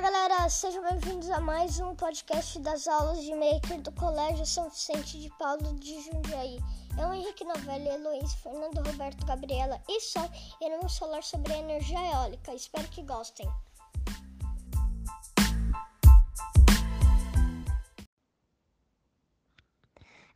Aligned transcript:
galera, 0.00 0.48
sejam 0.48 0.82
bem-vindos 0.82 1.28
a 1.28 1.40
mais 1.40 1.78
um 1.78 1.94
podcast 1.94 2.58
das 2.60 2.88
aulas 2.88 3.22
de 3.22 3.34
Maker 3.34 3.82
do 3.82 3.92
Colégio 3.92 4.46
São 4.46 4.70
Vicente 4.70 5.20
de 5.20 5.28
Paulo 5.36 5.74
de 5.78 6.00
Jundiaí. 6.00 6.58
Eu, 6.98 7.12
Henrique 7.12 7.44
Novelli, 7.44 7.86
Heloísa, 7.86 8.34
Fernando 8.38 8.78
Roberto, 8.78 9.26
Gabriela 9.26 9.78
e 9.86 10.00
Sol 10.00 10.26
iremos 10.58 10.96
falar 10.96 11.22
sobre 11.22 11.52
a 11.52 11.58
energia 11.58 11.98
eólica. 12.12 12.54
Espero 12.54 12.88
que 12.88 13.02
gostem. 13.02 13.46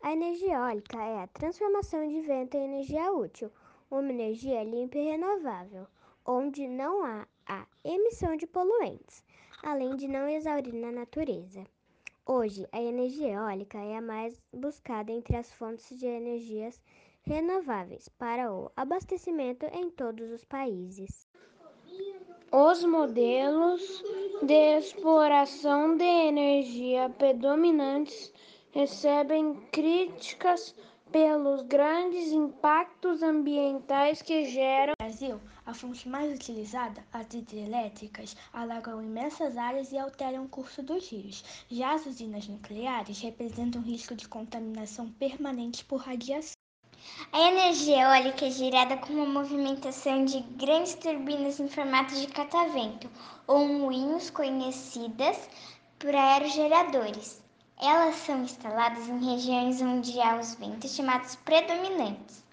A 0.03 0.13
energia 0.13 0.57
eólica 0.57 1.03
é 1.03 1.23
a 1.23 1.27
transformação 1.29 2.07
de 2.07 2.21
vento 2.21 2.55
em 2.59 2.65
energia 2.67 3.11
útil, 3.13 3.51
uma 3.91 4.11
energia 4.11 4.63
limpa 4.63 4.99
e 4.99 5.13
renovável, 5.13 5.87
onde 6.27 6.69
não 6.69 7.03
há 7.03 7.27
a 7.47 7.67
emissão 7.83 8.37
de 8.37 8.47
poluentes 8.47 9.25
além 9.65 9.97
de 9.97 10.07
não 10.07 10.29
exaurir 10.29 10.75
na 10.75 10.93
natureza. 10.93 11.65
Hoje, 12.27 12.69
a 12.71 12.81
energia 12.83 13.33
eólica 13.33 13.79
é 13.79 13.97
a 13.97 14.01
mais 14.01 14.41
buscada 14.53 15.11
entre 15.11 15.37
as 15.37 15.51
fontes 15.53 15.99
de 15.99 16.07
energias 16.07 16.81
renováveis 17.23 18.09
para 18.09 18.53
o 18.53 18.71
abastecimento 18.77 19.65
em 19.73 19.91
todos 19.91 20.31
os 20.31 20.45
países. 20.45 21.27
Os 22.53 22.85
modelos 22.85 24.05
de 24.43 24.79
exploração 24.79 25.97
de 25.97 26.05
energia 26.05 27.09
predominantes 27.11 28.33
recebem 28.71 29.55
críticas 29.73 30.75
pelos 31.15 31.63
grandes 31.63 32.33
impactos 32.33 33.23
ambientais 33.23 34.21
que 34.21 34.47
geram. 34.47 34.95
No 34.99 35.07
Brasil, 35.07 35.41
a 35.65 35.73
fonte 35.73 36.09
mais 36.09 36.35
utilizada, 36.35 37.07
as 37.13 37.33
hidrelétricas, 37.33 38.37
alagam 38.53 39.01
imensas 39.01 39.57
áreas 39.57 39.93
e 39.93 39.97
alteram 39.97 40.43
o 40.43 40.49
curso 40.49 40.83
dos 40.83 41.09
rios. 41.09 41.45
Já 41.71 41.95
as 41.95 42.05
usinas 42.05 42.49
nucleares 42.49 43.21
representam 43.21 43.81
risco 43.81 44.17
de 44.17 44.27
contaminação 44.27 45.09
permanente 45.13 45.85
por 45.85 46.01
radiação. 46.01 46.57
A 47.31 47.41
energia 47.43 48.01
eólica 48.01 48.47
é 48.47 48.51
gerada 48.51 48.97
com 48.97 49.13
uma 49.13 49.41
movimentação 49.41 50.25
de 50.25 50.41
grandes 50.41 50.97
turbinas 50.97 51.61
em 51.61 51.69
formato 51.69 52.13
de 52.17 52.27
catavento 52.27 53.09
ou 53.47 53.69
moinhos 53.69 54.31
conhecidas 54.31 55.49
por 55.97 56.13
aerogeradores. 56.13 57.44
Elas 57.81 58.15
são 58.17 58.43
instaladas 58.43 59.09
em 59.09 59.25
regiões 59.25 59.83
onde 59.83 60.21
há 60.21 60.37
os 60.37 60.55
ventos 60.55 60.95
chamados 60.95 61.35
predominantes. 61.37 62.45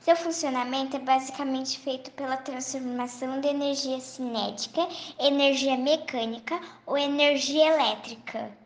Seu 0.00 0.16
funcionamento 0.16 0.96
é 0.96 1.00
basicamente 1.00 1.78
feito 1.78 2.10
pela 2.12 2.36
transformação 2.36 3.40
de 3.40 3.48
energia 3.48 3.98
cinética, 4.00 4.82
energia 5.18 5.76
mecânica 5.76 6.60
ou 6.86 6.96
energia 6.96 7.72
elétrica. 7.72 8.56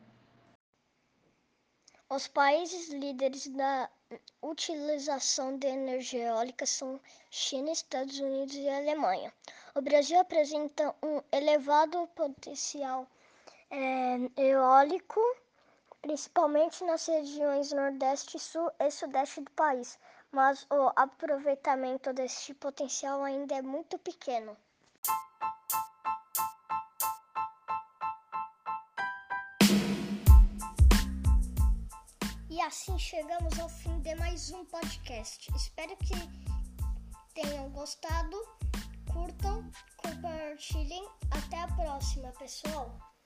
Os 2.11 2.27
países 2.27 2.89
líderes 2.89 3.47
da 3.49 3.89
utilização 4.43 5.59
de 5.59 5.69
energia 5.69 6.29
eólica 6.29 6.67
são 6.67 7.01
China, 7.31 7.71
Estados 7.71 8.19
Unidos 8.19 8.55
e 8.57 8.69
Alemanha. 8.69 9.33
O 9.75 9.81
Brasil 9.81 10.19
apresenta 10.19 10.95
um 11.03 11.23
elevado 11.31 12.07
potencial 12.17 13.07
é, 13.71 14.17
eólico 14.37 15.21
principalmente 16.01 16.85
nas 16.85 17.07
regiões 17.07 17.73
Nordeste, 17.73 18.39
Sul 18.39 18.71
e 18.79 18.91
Sudeste 18.91 19.41
do 19.41 19.51
país, 19.53 19.99
mas 20.31 20.67
o 20.71 20.93
aproveitamento 20.95 22.13
deste 22.13 22.55
potencial 22.55 23.23
ainda 23.23 23.57
é 23.57 23.63
muito 23.63 23.99
pequeno. 23.99 24.57
E 32.51 32.61
assim 32.63 32.99
chegamos 32.99 33.59
ao 33.59 33.69
fim 33.69 34.01
de 34.01 34.15
mais 34.17 34.51
um 34.51 34.65
podcast. 34.65 35.49
Espero 35.55 35.97
que 35.97 36.15
tenham 37.35 37.71
gostado, 37.71 38.37
curtam, 39.13 39.65
compartilhem. 39.97 41.09
Até 41.31 41.61
a 41.61 41.69
próxima, 41.69 42.33
pessoal! 42.33 43.18